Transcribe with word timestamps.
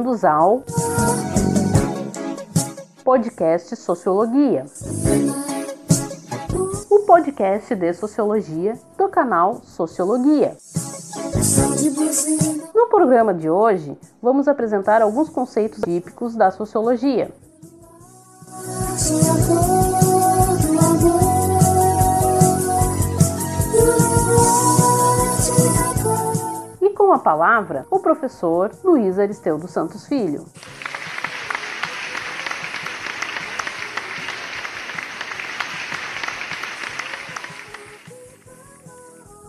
Bem-vindos 0.00 0.24
ao 0.24 0.62
podcast 3.04 3.76
Sociologia. 3.76 4.64
O 6.88 7.00
podcast 7.00 7.74
de 7.74 7.92
sociologia 7.92 8.78
do 8.96 9.10
canal 9.10 9.60
Sociologia. 9.62 10.56
No 12.74 12.86
programa 12.86 13.34
de 13.34 13.50
hoje, 13.50 13.94
vamos 14.22 14.48
apresentar 14.48 15.02
alguns 15.02 15.28
conceitos 15.28 15.82
típicos 15.82 16.34
da 16.34 16.50
sociologia. 16.50 17.30
Com 27.10 27.14
a 27.14 27.18
palavra, 27.18 27.86
o 27.90 27.98
professor 27.98 28.70
Luiz 28.84 29.18
Aristeu 29.18 29.58
dos 29.58 29.72
Santos 29.72 30.06
Filho. 30.06 30.44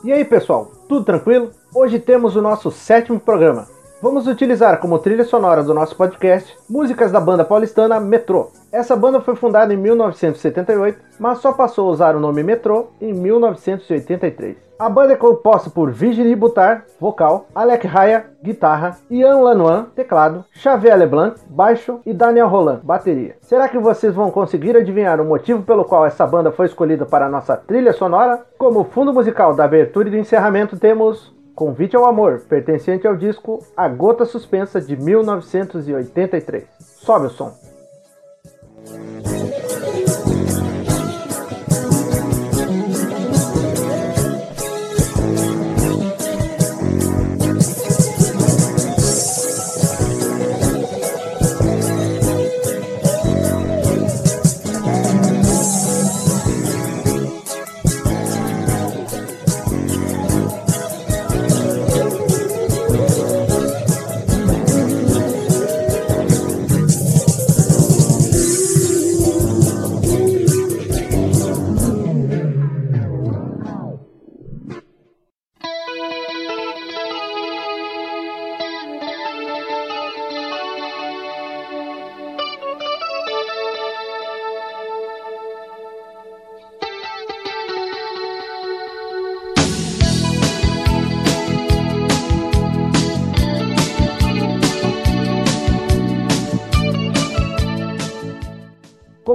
E 0.04 0.12
aí 0.12 0.26
pessoal, 0.26 0.72
tudo 0.90 1.06
tranquilo? 1.06 1.52
Hoje 1.72 2.00
temos 2.00 2.36
o 2.36 2.42
nosso 2.42 2.72
sétimo 2.72 3.20
programa. 3.20 3.68
Vamos 4.02 4.26
utilizar 4.26 4.80
como 4.80 4.98
trilha 4.98 5.24
sonora 5.24 5.62
do 5.62 5.76
nosso 5.76 5.96
podcast 5.96 6.58
músicas 6.68 7.12
da 7.12 7.20
banda 7.20 7.46
paulistana 7.46 8.00
Metrô. 8.00 8.50
Essa 8.72 8.96
banda 8.96 9.22
foi 9.22 9.36
fundada 9.36 9.72
em 9.72 9.78
1978, 9.78 11.00
mas 11.20 11.38
só 11.38 11.54
passou 11.54 11.90
a 11.90 11.92
usar 11.92 12.16
o 12.16 12.20
nome 12.20 12.42
Metrô 12.42 12.88
em 13.00 13.14
1983. 13.14 14.71
A 14.82 14.90
banda 14.90 15.14
é 15.14 15.16
composta 15.16 15.70
por 15.70 15.92
Virginie 15.92 16.36
Butar, 16.36 16.86
vocal, 17.00 17.46
Alec 17.54 17.86
Raya, 17.86 18.26
guitarra, 18.44 18.98
Ian 19.12 19.38
Lanois, 19.38 19.86
teclado, 19.96 20.44
Xavier 20.56 20.98
Leblanc, 20.98 21.40
baixo 21.48 22.00
e 22.04 22.12
Daniel 22.12 22.48
Roland, 22.48 22.80
bateria. 22.82 23.36
Será 23.42 23.70
que 23.70 23.78
vocês 23.78 24.16
vão 24.16 24.32
conseguir 24.32 24.76
adivinhar 24.76 25.22
o 25.22 25.24
motivo 25.26 25.62
pelo 25.62 25.86
qual 25.86 26.04
essa 26.04 26.26
banda 26.26 26.52
foi 26.52 26.66
escolhida 26.66 27.06
para 27.06 27.28
a 27.28 27.30
nossa 27.30 27.56
trilha 27.56 27.94
sonora? 27.94 28.44
Como 28.58 28.84
fundo 28.86 29.14
musical 29.14 29.54
da 29.54 29.66
abertura 29.66 30.08
e 30.08 30.12
do 30.12 30.18
encerramento 30.18 30.76
temos 30.80 31.32
Convite 31.54 31.96
ao 31.96 32.06
Amor, 32.06 32.42
pertencente 32.50 33.06
ao 33.06 33.16
disco 33.16 33.60
A 33.78 33.88
Gota 33.88 34.26
Suspensa 34.26 34.82
de 34.82 34.98
1983. 34.98 36.66
Sobe 36.80 37.28
o 37.28 37.30
som. 37.30 37.54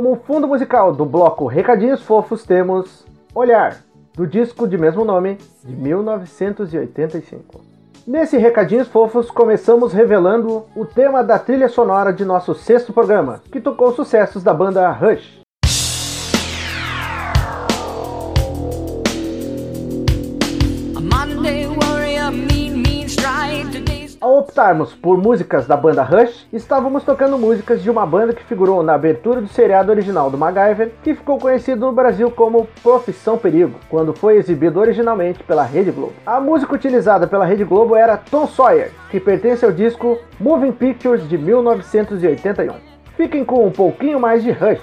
Como 0.06 0.21
fundo 0.25 0.47
musical 0.47 0.93
do 0.93 1.05
bloco 1.05 1.49
Recadinhos 1.49 2.00
Fofos 2.00 2.44
temos 2.44 3.05
Olhar, 3.34 3.78
do 4.15 4.25
disco 4.25 4.69
de 4.69 4.78
mesmo 4.78 5.05
nome, 5.05 5.37
de 5.65 5.75
1985. 5.75 7.61
Nesse 8.06 8.39
Recadinhos 8.39 8.87
Fofos 8.87 9.33
começamos 9.33 9.93
revelando 9.93 10.65
o 10.77 10.87
tema 10.87 11.25
da 11.25 11.41
trilha 11.41 11.69
sonora 11.69 12.12
de 12.12 12.25
nosso 12.25 12.55
sexto 12.55 12.93
programa, 12.93 13.43
que 13.50 13.61
tocou 13.61 13.93
sucessos 13.93 14.44
da 14.44 14.55
banda 14.55 14.89
Rush. 14.93 15.44
Ao 24.21 24.38
optarmos 24.38 24.94
por 24.94 25.19
músicas 25.19 25.66
da 25.66 25.77
banda 25.77 26.03
Rush, 26.03 26.47
estávamos 26.53 27.04
tocando 27.04 27.38
músicas 27.38 27.82
de 27.82 27.91
uma 27.91 28.06
banda 28.06 28.32
que 28.32 28.43
figurou 28.44 28.82
na 28.82 28.94
abertura 28.94 29.41
do 29.43 29.49
seriado 29.49 29.91
original 29.91 30.31
do 30.31 30.38
MacGyver, 30.38 30.93
que 31.03 31.15
ficou 31.15 31.38
conhecido 31.38 31.84
no 31.84 31.93
Brasil 31.93 32.31
como 32.31 32.66
Profissão 32.82 33.37
Perigo, 33.37 33.75
quando 33.91 34.15
foi 34.15 34.37
exibido 34.37 34.81
originalmente 34.81 35.43
pela 35.43 35.65
Rede 35.65 35.91
Globo. 35.91 36.15
A 36.25 36.41
música 36.41 36.75
utilizada 36.75 37.26
pela 37.26 37.44
Rede 37.44 37.65
Globo 37.65 37.94
era 37.94 38.16
Tom 38.16 38.47
Sawyer, 38.47 38.91
que 39.10 39.21
pertence 39.21 39.65
ao 39.65 39.72
disco 39.72 40.19
Moving 40.41 40.72
Pictures 40.72 41.28
de 41.28 41.37
1981. 41.37 42.75
Fiquem 43.16 43.44
com 43.44 43.66
um 43.66 43.71
pouquinho 43.71 44.19
mais 44.19 44.43
de 44.43 44.50
Rush. 44.50 44.81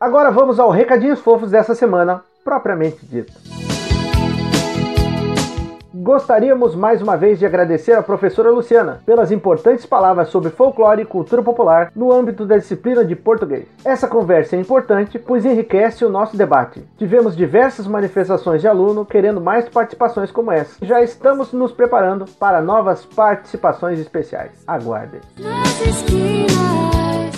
Agora 0.00 0.30
vamos 0.30 0.58
ao 0.58 0.70
recadinhos 0.70 1.20
fofos 1.20 1.50
dessa 1.50 1.74
semana, 1.74 2.22
propriamente 2.42 3.04
dito. 3.04 3.34
Gostaríamos 5.92 6.74
mais 6.74 7.02
uma 7.02 7.18
vez 7.18 7.38
de 7.38 7.44
agradecer 7.44 7.92
à 7.92 8.02
professora 8.02 8.50
Luciana 8.50 9.02
pelas 9.04 9.30
importantes 9.30 9.84
palavras 9.84 10.30
sobre 10.30 10.48
folclore 10.48 11.02
e 11.02 11.04
cultura 11.04 11.42
popular 11.42 11.92
no 11.94 12.10
âmbito 12.10 12.46
da 12.46 12.56
disciplina 12.56 13.04
de 13.04 13.14
português. 13.14 13.66
Essa 13.84 14.08
conversa 14.08 14.56
é 14.56 14.60
importante, 14.60 15.18
pois 15.18 15.44
enriquece 15.44 16.02
o 16.02 16.08
nosso 16.08 16.34
debate. 16.34 16.82
Tivemos 16.96 17.36
diversas 17.36 17.86
manifestações 17.86 18.62
de 18.62 18.68
aluno 18.68 19.04
querendo 19.04 19.38
mais 19.38 19.68
participações 19.68 20.30
como 20.30 20.50
essa. 20.50 20.82
Já 20.82 21.02
estamos 21.02 21.52
nos 21.52 21.72
preparando 21.72 22.24
para 22.38 22.62
novas 22.62 23.04
participações 23.04 23.98
especiais. 23.98 24.64
Aguardem. 24.66 25.20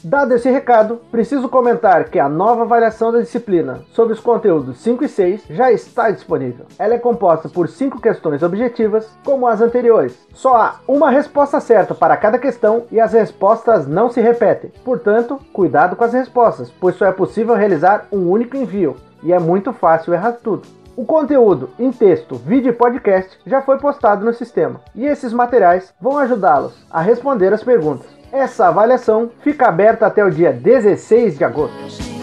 Dado 0.05 0.35
esse 0.35 0.51
recado, 0.51 1.01
preciso 1.13 1.49
comentar 1.49 2.07
que 2.07 2.19
a 2.19 2.29
nova 2.29 2.63
avaliação 2.63 3.13
da 3.13 3.21
disciplina 3.21 3.83
sobre 3.93 4.13
os 4.13 4.19
conteúdos 4.19 4.79
5 4.79 5.05
e 5.05 5.09
6 5.09 5.45
já 5.49 5.71
está 5.71 6.11
disponível. 6.11 6.67
Ela 6.77 6.95
é 6.95 6.99
composta 6.99 7.49
por 7.49 7.69
5 7.69 8.01
questões 8.01 8.43
objetivas, 8.43 9.09
como 9.25 9.47
as 9.47 9.61
anteriores. 9.61 10.19
Só 10.35 10.57
há 10.57 10.75
uma 10.89 11.09
resposta 11.09 11.61
certa 11.61 11.95
para 11.95 12.17
cada 12.17 12.37
questão 12.37 12.83
e 12.91 12.99
as 12.99 13.13
respostas 13.13 13.87
não 13.87 14.11
se 14.11 14.21
repetem. 14.21 14.73
Portanto, 14.85 15.39
cuidado 15.53 15.95
com 15.95 16.03
as 16.03 16.13
respostas, 16.13 16.69
pois 16.81 16.97
só 16.97 17.07
é 17.07 17.13
possível 17.13 17.55
realizar 17.55 18.09
um 18.11 18.29
único 18.29 18.57
envio 18.57 18.97
e 19.23 19.33
é 19.33 19.39
muito 19.39 19.73
fácil 19.73 20.13
errar 20.13 20.33
tudo. 20.33 20.67
O 20.97 21.05
conteúdo 21.05 21.71
em 21.79 21.93
texto, 21.93 22.35
vídeo 22.35 22.71
e 22.71 22.73
podcast 22.73 23.39
já 23.47 23.63
foi 23.63 23.79
postado 23.79 24.25
no 24.25 24.35
sistema, 24.35 24.81
e 24.95 25.07
esses 25.07 25.33
materiais 25.33 25.95
vão 26.01 26.19
ajudá-los 26.19 26.85
a 26.91 27.01
responder 27.01 27.53
as 27.53 27.63
perguntas. 27.63 28.22
Essa 28.33 28.69
avaliação 28.69 29.31
fica 29.43 29.69
aberta 29.69 30.07
até 30.07 30.25
o 30.25 30.31
dia 30.31 30.51
16 30.55 31.37
de 31.37 31.45
agosto. 31.45 32.22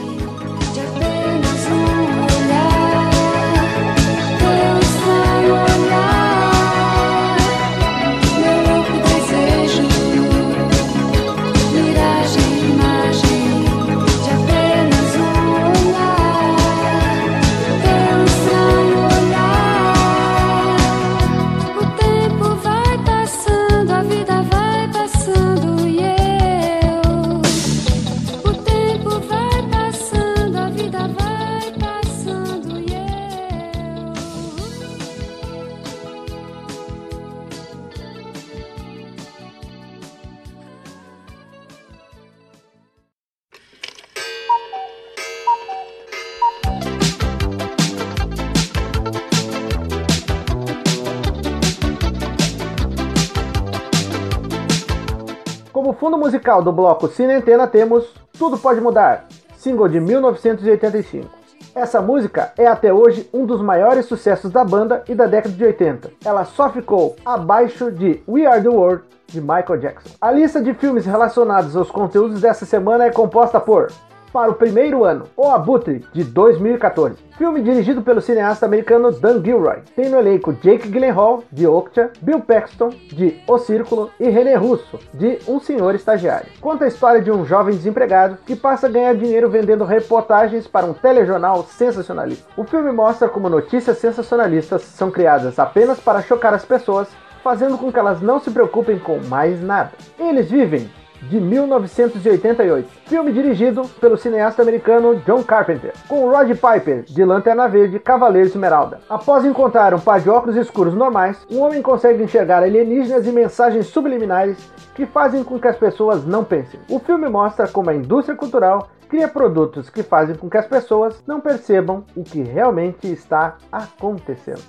Como 55.90 55.98
fundo 55.98 56.20
musical 56.20 56.62
do 56.62 56.72
bloco 56.72 57.08
Cine 57.08 57.34
Antena 57.34 57.66
temos 57.66 58.14
Tudo 58.38 58.60
Pode 58.60 58.80
Mudar, 58.80 59.26
single 59.58 59.90
de 59.90 60.00
1985. 60.00 61.28
Essa 61.74 62.00
música 62.00 62.54
é 62.60 62.68
até 62.68 62.94
hoje 62.94 63.28
um 63.34 63.44
dos 63.44 63.60
maiores 63.60 64.06
sucessos 64.06 64.52
da 64.52 64.64
banda 64.64 65.04
e 65.10 65.16
da 65.16 65.26
década 65.26 65.56
de 65.56 65.66
80. 65.66 66.12
Ela 66.24 66.46
só 66.46 66.70
ficou 66.70 67.16
abaixo 67.26 67.92
de 67.92 68.22
We 68.28 68.46
Are 68.46 68.62
the 68.62 68.70
World 68.70 69.04
de 69.26 69.42
Michael 69.42 69.80
Jackson. 69.80 70.10
A 70.22 70.32
lista 70.32 70.62
de 70.62 70.76
filmes 70.76 71.08
relacionados 71.08 71.76
aos 71.76 71.90
conteúdos 71.90 72.40
dessa 72.40 72.68
semana 72.68 73.06
é 73.06 73.12
composta 73.12 73.60
por 73.60 73.92
para 74.32 74.52
o 74.52 74.56
primeiro 74.56 75.04
ano, 75.04 75.26
O 75.36 75.50
Abutre, 75.50 76.06
de 76.14 76.24
2014. 76.24 77.18
Filme 77.38 77.62
dirigido 77.62 78.02
pelo 78.02 78.22
cineasta 78.22 78.66
americano 78.66 79.12
Dan 79.12 79.44
Gilroy. 79.44 79.80
Tem 79.96 80.10
no 80.10 80.18
elenco 80.20 80.54
Jake 80.54 80.90
Gyllenhaal, 80.90 81.44
de 81.52 81.66
Okja, 81.66 82.12
Bill 82.22 82.42
Paxton, 82.42 82.90
de 82.90 83.40
O 83.48 83.58
Círculo, 83.58 84.12
e 84.20 84.30
René 84.30 84.56
Russo, 84.56 85.00
de 85.14 85.40
Um 85.48 85.60
Senhor 85.60 85.96
Estagiário. 85.96 86.52
Conta 86.60 86.86
a 86.86 86.88
história 86.88 87.22
de 87.22 87.32
um 87.32 87.46
jovem 87.46 87.76
desempregado 87.76 88.38
que 88.46 88.56
passa 88.56 88.88
a 88.88 88.90
ganhar 88.90 89.16
dinheiro 89.16 89.50
vendendo 89.50 89.86
reportagens 89.86 90.68
para 90.68 90.86
um 90.86 90.94
telejornal 90.94 91.64
sensacionalista. 91.64 92.50
O 92.58 92.64
filme 92.64 92.92
mostra 92.92 93.30
como 93.30 93.50
notícias 93.50 93.98
sensacionalistas 93.98 94.82
são 94.82 95.10
criadas 95.10 95.58
apenas 95.60 96.00
para 96.00 96.22
chocar 96.22 96.54
as 96.54 96.66
pessoas 96.66 97.08
fazendo 97.44 97.78
com 97.78 97.92
que 97.92 98.00
elas 98.00 98.22
não 98.22 98.40
se 98.40 98.52
preocupem 98.52 99.00
com 99.00 99.18
mais 99.28 99.62
nada. 99.62 99.92
Eles 100.20 100.52
vivem 100.52 100.90
de 101.24 101.40
1988. 101.40 102.88
Filme 103.06 103.32
dirigido 103.32 103.84
pelo 104.00 104.18
cineasta 104.18 104.62
americano 104.62 105.16
John 105.26 105.44
Carpenter, 105.44 105.94
com 106.08 106.30
Rod 106.30 106.50
Piper, 106.50 107.04
de 107.04 107.26
Lanterna 107.26 107.68
Verde, 107.68 108.00
Cavaleiro 108.00 108.48
Esmeralda. 108.48 109.00
Após 109.10 109.44
encontrar 109.46 109.94
um 109.94 110.00
par 110.00 110.20
de 110.20 110.30
óculos 110.30 110.56
escuros 110.56 110.94
normais, 110.94 111.46
um 111.50 111.60
homem 111.62 111.82
consegue 111.82 112.24
enxergar 112.24 112.64
alienígenas 112.64 113.28
e 113.28 113.32
mensagens 113.32 113.88
subliminares 113.88 114.58
que 114.96 115.06
fazem 115.06 115.44
com 115.44 115.60
que 115.60 115.68
as 115.68 115.78
pessoas 115.78 116.26
não 116.26 116.44
pensem. 116.44 116.80
O 116.90 117.00
filme 117.00 117.28
mostra 117.28 117.68
como 117.68 117.90
a 117.90 117.96
indústria 117.96 118.36
cultural 118.36 118.90
cria 119.10 119.28
produtos 119.28 119.90
que 119.90 120.04
fazem 120.04 120.36
com 120.36 120.50
que 120.50 120.58
as 120.58 120.68
pessoas 120.68 121.22
não 121.26 121.42
percebam 121.42 122.06
o 122.16 122.24
que 122.24 122.44
realmente 122.44 123.12
está 123.12 123.58
acontecendo. 123.72 124.62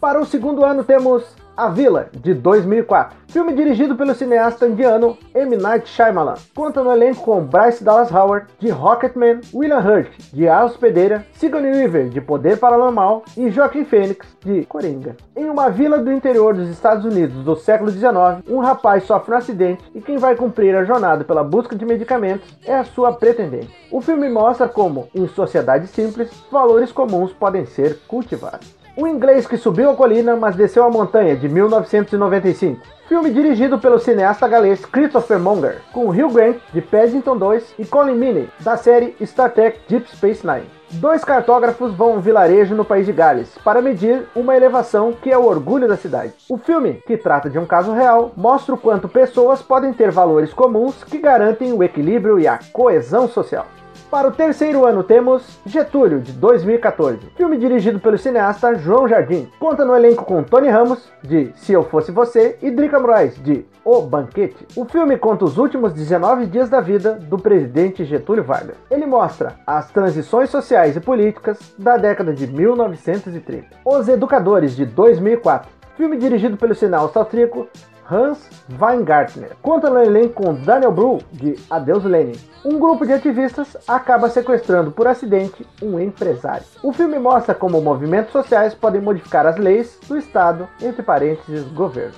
Para 0.00 0.20
o 0.20 0.24
segundo 0.24 0.64
ano 0.64 0.84
temos 0.84 1.36
a 1.58 1.68
Vila, 1.68 2.08
de 2.12 2.32
2004. 2.34 3.18
Filme 3.26 3.52
dirigido 3.52 3.96
pelo 3.96 4.14
cineasta 4.14 4.64
indiano 4.64 5.18
M. 5.34 5.56
Night 5.56 5.88
Shyamalan. 5.88 6.36
Conta 6.54 6.84
no 6.84 6.92
elenco 6.92 7.22
com 7.22 7.44
Bryce 7.44 7.82
Dallas 7.82 8.12
Howard, 8.12 8.46
de 8.60 8.70
Rocketman, 8.70 9.40
William 9.52 9.80
Hurt, 9.80 10.08
de 10.32 10.48
A 10.48 10.64
Hospedeira, 10.64 11.26
Sigourney 11.32 11.72
Weaver, 11.72 12.10
de 12.10 12.20
Poder 12.20 12.58
Paranormal 12.58 13.24
e 13.36 13.50
Joaquim 13.50 13.84
Fênix, 13.84 14.24
de 14.44 14.64
Coringa. 14.66 15.16
Em 15.34 15.50
uma 15.50 15.68
vila 15.68 15.98
do 15.98 16.12
interior 16.12 16.54
dos 16.54 16.68
Estados 16.68 17.04
Unidos 17.04 17.44
do 17.44 17.56
século 17.56 17.90
XIX, 17.90 18.48
um 18.48 18.60
rapaz 18.60 19.02
sofre 19.02 19.34
um 19.34 19.38
acidente 19.38 19.82
e 19.92 20.00
quem 20.00 20.16
vai 20.16 20.36
cumprir 20.36 20.76
a 20.76 20.84
jornada 20.84 21.24
pela 21.24 21.42
busca 21.42 21.74
de 21.74 21.84
medicamentos 21.84 22.48
é 22.64 22.76
a 22.76 22.84
sua 22.84 23.12
pretendente. 23.12 23.74
O 23.90 24.00
filme 24.00 24.28
mostra 24.28 24.68
como, 24.68 25.08
em 25.12 25.26
sociedades 25.26 25.90
simples, 25.90 26.30
valores 26.52 26.92
comuns 26.92 27.32
podem 27.32 27.66
ser 27.66 27.98
cultivados. 28.06 28.77
O 29.00 29.06
inglês 29.06 29.46
que 29.46 29.56
subiu 29.56 29.90
a 29.90 29.94
colina, 29.94 30.34
mas 30.34 30.56
desceu 30.56 30.82
a 30.82 30.90
montanha, 30.90 31.36
de 31.36 31.48
1995. 31.48 32.84
Filme 33.08 33.30
dirigido 33.30 33.78
pelo 33.78 34.00
cineasta 34.00 34.48
galês 34.48 34.84
Christopher 34.84 35.38
Monger, 35.38 35.78
com 35.92 36.08
Hugh 36.08 36.32
Grant, 36.32 36.56
de 36.72 36.82
Paddington 36.82 37.36
2, 37.36 37.74
e 37.78 37.86
Colin 37.86 38.16
Meaney, 38.16 38.48
da 38.58 38.76
série 38.76 39.14
Star 39.24 39.52
Trek 39.52 39.78
Deep 39.88 40.10
Space 40.10 40.44
Nine. 40.44 40.68
Dois 40.90 41.22
cartógrafos 41.22 41.94
vão 41.94 42.14
a 42.14 42.16
um 42.16 42.20
vilarejo 42.20 42.74
no 42.74 42.84
país 42.84 43.06
de 43.06 43.12
Gales 43.12 43.56
para 43.62 43.80
medir 43.80 44.26
uma 44.34 44.56
elevação 44.56 45.12
que 45.12 45.30
é 45.30 45.38
o 45.38 45.46
orgulho 45.46 45.86
da 45.86 45.96
cidade. 45.96 46.32
O 46.48 46.58
filme, 46.58 46.94
que 47.06 47.16
trata 47.16 47.48
de 47.48 47.56
um 47.56 47.66
caso 47.66 47.92
real, 47.92 48.32
mostra 48.36 48.74
o 48.74 48.78
quanto 48.78 49.08
pessoas 49.08 49.62
podem 49.62 49.92
ter 49.92 50.10
valores 50.10 50.52
comuns 50.52 51.04
que 51.04 51.18
garantem 51.18 51.72
o 51.72 51.84
equilíbrio 51.84 52.40
e 52.40 52.48
a 52.48 52.58
coesão 52.72 53.28
social. 53.28 53.66
Para 54.10 54.28
o 54.28 54.32
terceiro 54.32 54.86
ano 54.86 55.02
temos 55.02 55.60
Getúlio, 55.66 56.20
de 56.20 56.32
2014. 56.32 57.18
Filme 57.36 57.58
dirigido 57.58 58.00
pelo 58.00 58.16
cineasta 58.16 58.74
João 58.74 59.06
Jardim. 59.06 59.50
Conta 59.60 59.84
no 59.84 59.94
elenco 59.94 60.24
com 60.24 60.42
Tony 60.42 60.68
Ramos, 60.68 61.12
de 61.22 61.52
Se 61.54 61.74
Eu 61.74 61.84
Fosse 61.84 62.10
Você, 62.10 62.56
e 62.62 62.70
Drica 62.70 62.98
Moraes, 62.98 63.34
de 63.42 63.66
O 63.84 64.00
Banquete. 64.00 64.66
O 64.74 64.86
filme 64.86 65.18
conta 65.18 65.44
os 65.44 65.58
últimos 65.58 65.92
19 65.92 66.46
dias 66.46 66.70
da 66.70 66.80
vida 66.80 67.16
do 67.16 67.36
presidente 67.36 68.02
Getúlio 68.06 68.42
Vargas. 68.42 68.76
Ele 68.90 69.04
mostra 69.04 69.56
as 69.66 69.90
transições 69.90 70.48
sociais 70.48 70.96
e 70.96 71.00
políticas 71.00 71.58
da 71.78 71.98
década 71.98 72.32
de 72.32 72.46
1930. 72.46 73.66
Os 73.84 74.08
Educadores, 74.08 74.74
de 74.74 74.86
2004. 74.86 75.68
Filme 75.98 76.16
dirigido 76.16 76.56
pelo 76.56 76.74
cineasta 76.74 77.18
austríaco 77.18 77.68
Hans 78.10 78.48
Weingartner. 78.80 79.52
Conta 79.60 79.90
no 79.90 80.02
elenco 80.02 80.42
com 80.42 80.54
Daniel 80.54 80.92
Blue, 80.92 81.18
de 81.30 81.56
Adeus 81.70 82.04
Lenin. 82.04 82.38
Um 82.64 82.78
grupo 82.78 83.06
de 83.06 83.12
ativistas 83.12 83.76
acaba 83.86 84.30
sequestrando 84.30 84.90
por 84.90 85.06
acidente 85.06 85.66
um 85.82 86.00
empresário. 86.00 86.64
O 86.82 86.92
filme 86.92 87.18
mostra 87.18 87.54
como 87.54 87.82
movimentos 87.82 88.32
sociais 88.32 88.74
podem 88.74 89.00
modificar 89.00 89.46
as 89.46 89.56
leis 89.56 89.98
do 90.08 90.16
Estado, 90.16 90.68
entre 90.80 91.02
parênteses, 91.02 91.64
governo. 91.68 92.14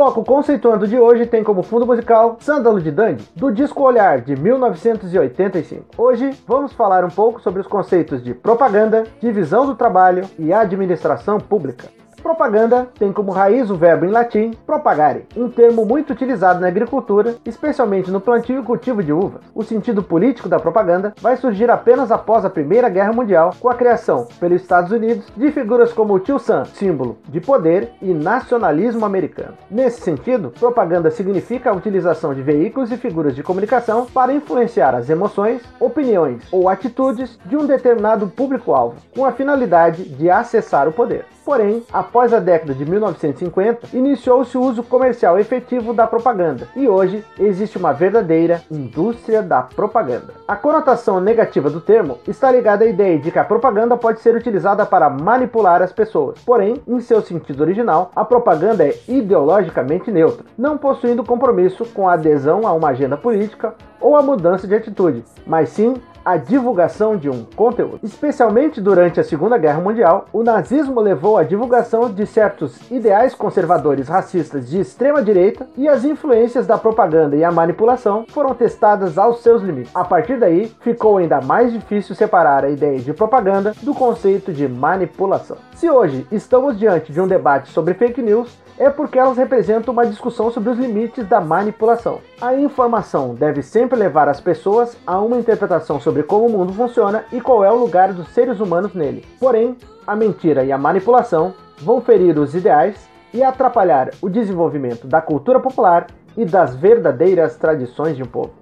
Bloco 0.00 0.24
conceituando 0.24 0.88
de 0.88 0.98
hoje 0.98 1.26
tem 1.26 1.44
como 1.44 1.62
fundo 1.62 1.84
musical 1.84 2.38
Sândalo 2.40 2.80
de 2.80 2.90
Dandy, 2.90 3.28
do 3.36 3.52
disco 3.52 3.82
Olhar 3.82 4.22
de 4.22 4.34
1985. 4.34 5.88
Hoje 5.98 6.30
vamos 6.48 6.72
falar 6.72 7.04
um 7.04 7.10
pouco 7.10 7.38
sobre 7.42 7.60
os 7.60 7.66
conceitos 7.66 8.24
de 8.24 8.32
propaganda, 8.32 9.04
divisão 9.20 9.66
do 9.66 9.74
trabalho 9.74 10.24
e 10.38 10.54
administração 10.54 11.38
pública. 11.38 11.99
Propaganda 12.22 12.88
tem 12.98 13.12
como 13.12 13.32
raiz 13.32 13.70
o 13.70 13.76
verbo 13.76 14.04
em 14.04 14.10
latim 14.10 14.52
propagare, 14.66 15.26
um 15.36 15.48
termo 15.48 15.84
muito 15.84 16.12
utilizado 16.12 16.60
na 16.60 16.68
agricultura, 16.68 17.36
especialmente 17.44 18.10
no 18.10 18.20
plantio 18.20 18.60
e 18.60 18.64
cultivo 18.64 19.02
de 19.02 19.12
uvas. 19.12 19.40
O 19.54 19.62
sentido 19.62 20.02
político 20.02 20.48
da 20.48 20.60
propaganda 20.60 21.14
vai 21.20 21.36
surgir 21.36 21.70
apenas 21.70 22.10
após 22.10 22.44
a 22.44 22.50
Primeira 22.50 22.88
Guerra 22.88 23.12
Mundial, 23.12 23.54
com 23.58 23.68
a 23.68 23.74
criação, 23.74 24.28
pelos 24.38 24.60
Estados 24.60 24.92
Unidos, 24.92 25.26
de 25.36 25.50
figuras 25.50 25.92
como 25.92 26.14
o 26.14 26.20
tio 26.20 26.38
Sam, 26.38 26.64
símbolo 26.66 27.18
de 27.28 27.40
poder 27.40 27.92
e 28.02 28.12
nacionalismo 28.12 29.04
americano. 29.04 29.54
Nesse 29.70 30.00
sentido, 30.00 30.52
propaganda 30.58 31.10
significa 31.10 31.70
a 31.70 31.74
utilização 31.74 32.34
de 32.34 32.42
veículos 32.42 32.92
e 32.92 32.96
figuras 32.96 33.34
de 33.34 33.42
comunicação 33.42 34.06
para 34.06 34.32
influenciar 34.32 34.94
as 34.94 35.08
emoções, 35.08 35.62
opiniões 35.78 36.42
ou 36.52 36.68
atitudes 36.68 37.38
de 37.46 37.56
um 37.56 37.66
determinado 37.66 38.26
público-alvo, 38.28 38.96
com 39.14 39.24
a 39.24 39.32
finalidade 39.32 40.04
de 40.04 40.30
acessar 40.30 40.88
o 40.88 40.92
poder. 40.92 41.24
Porém, 41.44 41.82
após 42.10 42.34
a 42.34 42.40
década 42.40 42.74
de 42.74 42.84
1950, 42.84 43.96
iniciou-se 43.96 44.58
o 44.58 44.60
uso 44.60 44.82
comercial 44.82 45.38
efetivo 45.38 45.94
da 45.94 46.08
propaganda 46.08 46.66
e 46.74 46.88
hoje 46.88 47.24
existe 47.38 47.78
uma 47.78 47.92
verdadeira 47.92 48.62
indústria 48.68 49.40
da 49.40 49.62
propaganda. 49.62 50.34
A 50.46 50.56
conotação 50.56 51.20
negativa 51.20 51.70
do 51.70 51.80
termo 51.80 52.18
está 52.26 52.50
ligada 52.50 52.84
à 52.84 52.88
ideia 52.88 53.16
de 53.16 53.30
que 53.30 53.38
a 53.38 53.44
propaganda 53.44 53.96
pode 53.96 54.20
ser 54.20 54.34
utilizada 54.34 54.84
para 54.84 55.08
manipular 55.08 55.82
as 55.82 55.92
pessoas. 55.92 56.40
Porém, 56.44 56.82
em 56.86 57.00
seu 57.00 57.22
sentido 57.22 57.60
original, 57.60 58.10
a 58.16 58.24
propaganda 58.24 58.84
é 58.84 58.98
ideologicamente 59.06 60.10
neutra, 60.10 60.44
não 60.58 60.76
possuindo 60.76 61.22
compromisso 61.22 61.84
com 61.94 62.08
a 62.08 62.14
adesão 62.14 62.66
a 62.66 62.72
uma 62.72 62.88
agenda 62.88 63.16
política 63.16 63.72
ou 64.00 64.16
a 64.16 64.22
mudança 64.22 64.66
de 64.66 64.74
atitude, 64.74 65.24
mas 65.46 65.70
sim 65.70 65.94
a 66.24 66.36
divulgação 66.36 67.16
de 67.16 67.28
um 67.28 67.44
conteúdo. 67.44 68.00
Especialmente 68.02 68.80
durante 68.80 69.20
a 69.20 69.24
Segunda 69.24 69.58
Guerra 69.58 69.80
Mundial, 69.80 70.26
o 70.32 70.42
nazismo 70.42 71.00
levou 71.00 71.36
à 71.36 71.42
divulgação 71.42 72.12
de 72.12 72.26
certos 72.26 72.90
ideais 72.90 73.34
conservadores 73.34 74.08
racistas 74.08 74.68
de 74.68 74.80
extrema 74.80 75.22
direita 75.22 75.68
e 75.76 75.88
as 75.88 76.04
influências 76.04 76.66
da 76.66 76.78
propaganda 76.78 77.36
e 77.36 77.44
a 77.44 77.50
manipulação 77.50 78.24
foram 78.28 78.54
testadas 78.54 79.18
aos 79.18 79.40
seus 79.40 79.62
limites. 79.62 79.94
A 79.94 80.04
partir 80.04 80.38
daí, 80.38 80.70
ficou 80.80 81.16
ainda 81.16 81.40
mais 81.40 81.72
difícil 81.72 82.14
separar 82.14 82.64
a 82.64 82.70
ideia 82.70 82.98
de 82.98 83.12
propaganda 83.12 83.72
do 83.82 83.94
conceito 83.94 84.52
de 84.52 84.68
manipulação. 84.68 85.56
Se 85.74 85.90
hoje 85.90 86.26
estamos 86.30 86.78
diante 86.78 87.12
de 87.12 87.20
um 87.20 87.26
debate 87.26 87.70
sobre 87.70 87.94
fake 87.94 88.22
news, 88.22 88.56
é 88.80 88.88
porque 88.88 89.18
elas 89.18 89.36
representam 89.36 89.92
uma 89.92 90.06
discussão 90.06 90.50
sobre 90.50 90.70
os 90.70 90.78
limites 90.78 91.28
da 91.28 91.38
manipulação. 91.38 92.20
A 92.40 92.54
informação 92.54 93.34
deve 93.34 93.62
sempre 93.62 93.98
levar 93.98 94.26
as 94.26 94.40
pessoas 94.40 94.96
a 95.06 95.20
uma 95.20 95.38
interpretação 95.38 96.00
sobre 96.00 96.22
como 96.22 96.46
o 96.46 96.50
mundo 96.50 96.72
funciona 96.72 97.26
e 97.30 97.42
qual 97.42 97.62
é 97.62 97.70
o 97.70 97.78
lugar 97.78 98.14
dos 98.14 98.28
seres 98.28 98.58
humanos 98.58 98.94
nele. 98.94 99.22
Porém, 99.38 99.76
a 100.06 100.16
mentira 100.16 100.64
e 100.64 100.72
a 100.72 100.78
manipulação 100.78 101.52
vão 101.76 102.00
ferir 102.00 102.38
os 102.38 102.54
ideais 102.54 103.06
e 103.34 103.42
atrapalhar 103.42 104.12
o 104.22 104.30
desenvolvimento 104.30 105.06
da 105.06 105.20
cultura 105.20 105.60
popular 105.60 106.06
e 106.34 106.46
das 106.46 106.74
verdadeiras 106.74 107.56
tradições 107.56 108.16
de 108.16 108.22
um 108.22 108.26
povo. 108.26 108.52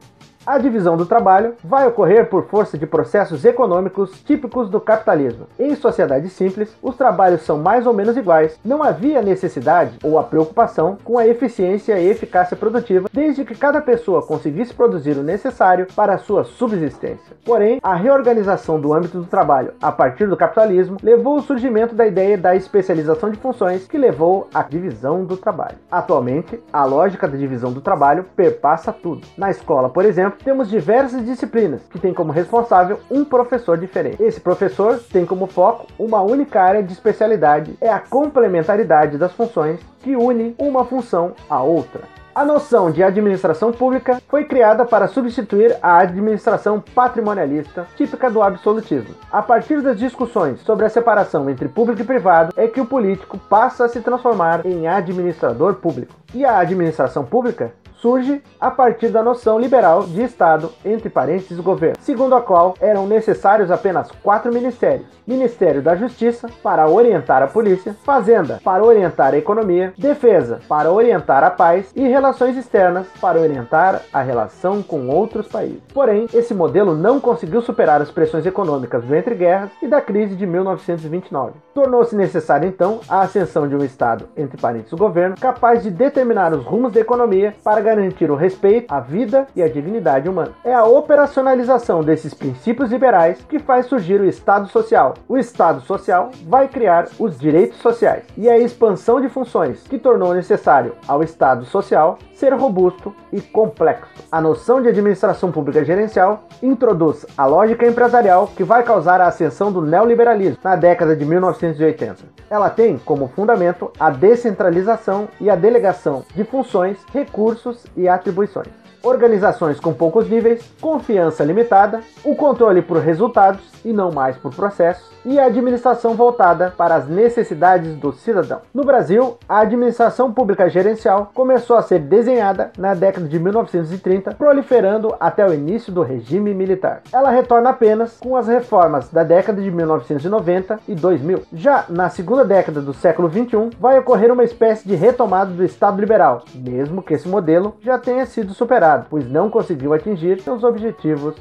A 0.46 0.56
divisão 0.56 0.96
do 0.96 1.04
trabalho 1.04 1.54
vai 1.62 1.86
ocorrer 1.86 2.28
por 2.28 2.46
força 2.46 2.78
de 2.78 2.86
processos 2.86 3.44
econômicos 3.44 4.22
típicos 4.22 4.70
do 4.70 4.80
capitalismo. 4.80 5.46
Em 5.58 5.74
sociedades 5.74 6.32
simples, 6.32 6.74
os 6.82 6.96
trabalhos 6.96 7.42
são 7.42 7.58
mais 7.58 7.86
ou 7.86 7.92
menos 7.92 8.16
iguais, 8.16 8.58
não 8.64 8.82
havia 8.82 9.20
necessidade 9.20 9.98
ou 10.02 10.18
a 10.18 10.22
preocupação 10.22 10.96
com 11.04 11.18
a 11.18 11.26
eficiência 11.26 11.98
e 11.98 12.08
eficácia 12.08 12.56
produtiva, 12.56 13.08
desde 13.12 13.44
que 13.44 13.54
cada 13.54 13.80
pessoa 13.80 14.22
conseguisse 14.22 14.72
produzir 14.72 15.18
o 15.18 15.22
necessário 15.22 15.86
para 15.94 16.14
a 16.14 16.18
sua 16.18 16.44
subsistência. 16.44 17.36
Porém, 17.44 17.78
a 17.82 17.94
reorganização 17.94 18.80
do 18.80 18.94
âmbito 18.94 19.18
do 19.18 19.26
trabalho 19.26 19.74
a 19.82 19.92
partir 19.92 20.28
do 20.28 20.36
capitalismo 20.36 20.96
levou 21.02 21.34
ao 21.34 21.42
surgimento 21.42 21.94
da 21.94 22.06
ideia 22.06 22.38
da 22.38 22.56
especialização 22.56 23.30
de 23.30 23.38
funções, 23.38 23.86
que 23.86 23.98
levou 23.98 24.48
à 24.54 24.62
divisão 24.62 25.24
do 25.24 25.36
trabalho. 25.36 25.76
Atualmente, 25.90 26.58
a 26.72 26.84
lógica 26.84 27.28
da 27.28 27.36
divisão 27.36 27.72
do 27.72 27.80
trabalho 27.80 28.24
perpassa 28.34 28.92
tudo. 28.92 29.26
Na 29.36 29.50
escola, 29.50 29.90
por 29.90 30.04
exemplo, 30.04 30.37
temos 30.44 30.68
diversas 30.68 31.24
disciplinas 31.24 31.82
que 31.90 31.98
têm 31.98 32.14
como 32.14 32.32
responsável 32.32 33.00
um 33.10 33.24
professor 33.24 33.76
diferente. 33.78 34.22
Esse 34.22 34.40
professor 34.40 35.00
tem 35.12 35.26
como 35.26 35.46
foco 35.46 35.86
uma 35.98 36.22
única 36.22 36.60
área 36.60 36.82
de 36.82 36.92
especialidade, 36.92 37.76
é 37.80 37.90
a 37.90 38.00
complementaridade 38.00 39.18
das 39.18 39.32
funções 39.32 39.80
que 40.02 40.16
une 40.16 40.54
uma 40.58 40.84
função 40.84 41.32
à 41.48 41.62
outra. 41.62 42.02
A 42.38 42.44
noção 42.44 42.88
de 42.88 43.02
administração 43.02 43.72
pública 43.72 44.22
foi 44.28 44.44
criada 44.44 44.84
para 44.84 45.08
substituir 45.08 45.76
a 45.82 45.98
administração 45.98 46.80
patrimonialista, 46.94 47.84
típica 47.96 48.30
do 48.30 48.40
absolutismo. 48.40 49.12
A 49.32 49.42
partir 49.42 49.82
das 49.82 49.98
discussões 49.98 50.60
sobre 50.60 50.86
a 50.86 50.88
separação 50.88 51.50
entre 51.50 51.66
público 51.66 52.00
e 52.00 52.04
privado, 52.04 52.52
é 52.56 52.68
que 52.68 52.80
o 52.80 52.86
político 52.86 53.36
passa 53.50 53.86
a 53.86 53.88
se 53.88 54.00
transformar 54.00 54.64
em 54.64 54.86
administrador 54.86 55.74
público. 55.74 56.14
E 56.32 56.44
a 56.44 56.60
administração 56.60 57.24
pública 57.24 57.72
surge 58.00 58.42
a 58.60 58.70
partir 58.70 59.08
da 59.08 59.22
noção 59.22 59.58
liberal 59.58 60.04
de 60.04 60.22
Estado, 60.22 60.70
entre 60.84 61.08
parênteses 61.08 61.60
governo, 61.60 61.96
segundo 62.00 62.34
a 62.34 62.40
qual 62.40 62.74
eram 62.80 63.06
necessários 63.06 63.70
apenas 63.70 64.10
quatro 64.22 64.52
ministérios: 64.52 65.06
Ministério 65.26 65.82
da 65.82 65.94
Justiça, 65.94 66.48
para 66.62 66.88
orientar 66.88 67.42
a 67.42 67.46
polícia, 67.46 67.94
Fazenda, 68.04 68.60
para 68.64 68.84
orientar 68.84 69.34
a 69.34 69.38
economia, 69.38 69.92
Defesa, 69.96 70.60
para 70.68 70.90
orientar 70.90 71.44
a 71.44 71.50
paz 71.50 71.92
e 71.94 72.06
Relações 72.06 72.56
Externas, 72.56 73.06
para 73.20 73.40
orientar 73.40 74.02
a 74.12 74.22
relação 74.22 74.82
com 74.82 75.08
outros 75.08 75.46
países. 75.46 75.82
Porém, 75.92 76.26
esse 76.32 76.54
modelo 76.54 76.94
não 76.94 77.20
conseguiu 77.20 77.60
superar 77.60 78.00
as 78.00 78.10
pressões 78.10 78.46
econômicas 78.46 79.04
do 79.04 79.14
entre-guerras 79.14 79.70
e 79.82 79.86
da 79.86 80.00
crise 80.00 80.34
de 80.34 80.46
1929. 80.46 81.52
Tornou-se 81.74 82.16
necessária 82.16 82.66
então 82.66 83.00
a 83.08 83.20
ascensão 83.20 83.68
de 83.68 83.76
um 83.76 83.84
Estado, 83.84 84.28
entre 84.36 84.60
parênteses 84.60 84.98
governo, 84.98 85.36
capaz 85.40 85.82
de 85.82 85.90
determinar 85.90 86.52
os 86.52 86.64
rumos 86.64 86.92
da 86.92 87.00
economia 87.00 87.54
para 87.62 87.80
garantir 87.88 88.30
o 88.30 88.36
respeito 88.36 88.92
à 88.92 89.00
vida 89.00 89.46
e 89.56 89.62
à 89.62 89.68
dignidade 89.68 90.28
humana. 90.28 90.52
É 90.62 90.74
a 90.74 90.84
operacionalização 90.84 92.02
desses 92.02 92.34
princípios 92.34 92.90
liberais 92.90 93.38
que 93.48 93.58
faz 93.58 93.86
surgir 93.86 94.20
o 94.20 94.26
Estado 94.26 94.68
Social. 94.68 95.14
O 95.26 95.38
Estado 95.38 95.80
Social 95.80 96.30
vai 96.46 96.68
criar 96.68 97.08
os 97.18 97.38
direitos 97.38 97.78
sociais 97.78 98.24
e 98.36 98.48
a 98.48 98.58
expansão 98.58 99.20
de 99.20 99.28
funções 99.28 99.82
que 99.88 99.98
tornou 99.98 100.34
necessário 100.34 100.94
ao 101.06 101.22
Estado 101.22 101.64
Social 101.64 102.18
ser 102.38 102.54
robusto 102.54 103.12
e 103.32 103.40
complexo. 103.40 104.22
A 104.30 104.40
noção 104.40 104.80
de 104.80 104.88
administração 104.88 105.50
pública 105.50 105.84
gerencial 105.84 106.44
introduz 106.62 107.26
a 107.36 107.44
lógica 107.44 107.84
empresarial 107.84 108.46
que 108.56 108.62
vai 108.62 108.84
causar 108.84 109.20
a 109.20 109.26
ascensão 109.26 109.72
do 109.72 109.82
neoliberalismo 109.82 110.58
na 110.62 110.76
década 110.76 111.16
de 111.16 111.24
1980. 111.24 112.24
Ela 112.48 112.70
tem 112.70 112.96
como 112.96 113.28
fundamento 113.28 113.90
a 113.98 114.10
descentralização 114.10 115.28
e 115.40 115.50
a 115.50 115.56
delegação 115.56 116.24
de 116.34 116.44
funções, 116.44 116.96
recursos 117.12 117.84
e 117.96 118.08
atribuições 118.08 118.77
organizações 119.02 119.80
com 119.80 119.92
poucos 119.92 120.28
níveis, 120.28 120.62
confiança 120.80 121.44
limitada, 121.44 122.00
o 122.24 122.34
controle 122.34 122.82
por 122.82 122.98
resultados 122.98 123.62
e 123.84 123.92
não 123.92 124.10
mais 124.10 124.36
por 124.36 124.54
processos, 124.54 125.08
e 125.24 125.38
a 125.38 125.46
administração 125.46 126.14
voltada 126.14 126.72
para 126.76 126.94
as 126.94 127.08
necessidades 127.08 127.94
do 127.96 128.12
cidadão. 128.12 128.60
No 128.72 128.84
Brasil, 128.84 129.36
a 129.48 129.60
administração 129.60 130.32
pública 130.32 130.68
gerencial 130.68 131.30
começou 131.34 131.76
a 131.76 131.82
ser 131.82 131.98
desenhada 131.98 132.70
na 132.78 132.94
década 132.94 133.26
de 133.26 133.38
1930, 133.38 134.34
proliferando 134.34 135.14
até 135.20 135.46
o 135.46 135.52
início 135.52 135.92
do 135.92 136.02
regime 136.02 136.54
militar. 136.54 137.02
Ela 137.12 137.30
retorna 137.30 137.70
apenas 137.70 138.16
com 138.18 138.36
as 138.36 138.48
reformas 138.48 139.10
da 139.10 139.22
década 139.22 139.60
de 139.60 139.70
1990 139.70 140.80
e 140.88 140.94
2000. 140.94 141.42
Já 141.52 141.84
na 141.88 142.08
segunda 142.08 142.44
década 142.44 142.80
do 142.80 142.94
século 142.94 143.28
21, 143.28 143.70
vai 143.78 143.98
ocorrer 143.98 144.32
uma 144.32 144.44
espécie 144.44 144.88
de 144.88 144.94
retomada 144.94 145.50
do 145.50 145.64
Estado 145.64 146.00
liberal, 146.00 146.44
mesmo 146.54 147.02
que 147.02 147.14
esse 147.14 147.28
modelo 147.28 147.76
já 147.82 147.98
tenha 147.98 148.24
sido 148.26 148.54
superado, 148.54 148.87
pois 149.10 149.28
não 149.28 149.50
conseguiu 149.50 149.92
atingir 149.92 150.40
seus 150.40 150.64
objetivos. 150.64 151.36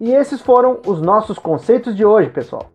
E 0.00 0.12
esses 0.12 0.40
foram 0.40 0.80
os 0.86 1.00
nossos 1.00 1.38
conceitos 1.38 1.94
de 1.94 2.04
hoje, 2.04 2.30
pessoal. 2.30 2.70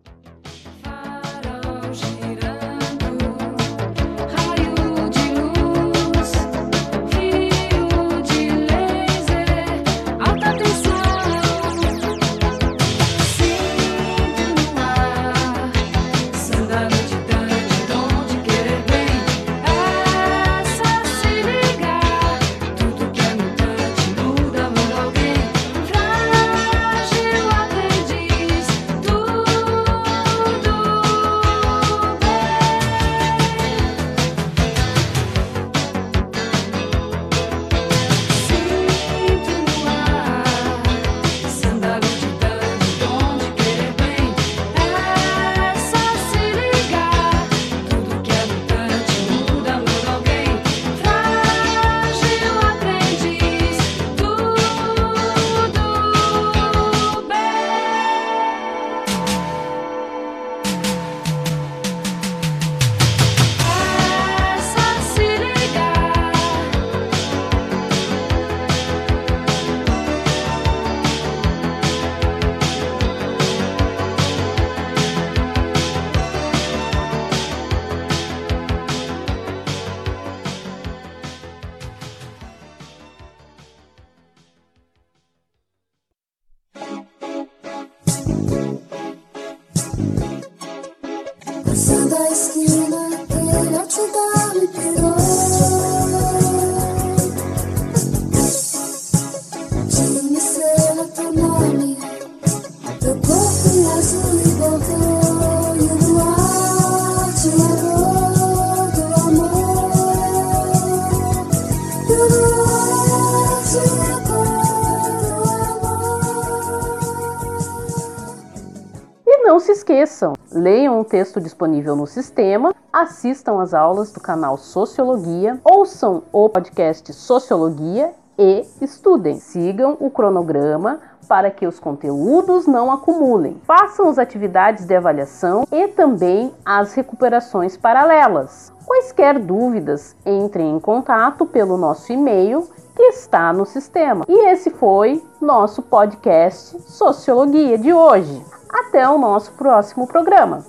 Esqueçam, 119.94 120.32
leiam 120.50 121.00
o 121.00 121.04
texto 121.04 121.40
disponível 121.40 121.94
no 121.94 122.06
sistema, 122.06 122.74
assistam 122.92 123.60
às 123.60 123.72
aulas 123.72 124.10
do 124.12 124.20
canal 124.20 124.56
Sociologia, 124.56 125.60
ouçam 125.64 126.24
o 126.32 126.48
podcast 126.48 127.12
Sociologia 127.12 128.12
e 128.36 128.66
estudem. 128.80 129.38
Sigam 129.38 129.96
o 130.00 130.10
cronograma 130.10 130.98
para 131.28 131.48
que 131.50 131.66
os 131.66 131.78
conteúdos 131.78 132.66
não 132.66 132.90
acumulem. 132.90 133.60
Façam 133.64 134.08
as 134.08 134.18
atividades 134.18 134.84
de 134.84 134.96
avaliação 134.96 135.64
e 135.70 135.86
também 135.88 136.52
as 136.64 136.92
recuperações 136.92 137.76
paralelas. 137.76 138.72
Quaisquer 138.84 139.38
dúvidas, 139.38 140.16
entrem 140.26 140.74
em 140.74 140.80
contato 140.80 141.46
pelo 141.46 141.76
nosso 141.76 142.12
e-mail 142.12 142.68
que 142.96 143.02
está 143.04 143.52
no 143.52 143.64
sistema. 143.64 144.24
E 144.28 144.50
esse 144.50 144.70
foi 144.70 145.22
nosso 145.40 145.82
podcast 145.82 146.82
Sociologia 146.82 147.78
de 147.78 147.92
hoje. 147.92 148.42
Até 148.74 149.08
o 149.08 149.16
nosso 149.16 149.52
próximo 149.52 150.06
programa. 150.06 150.64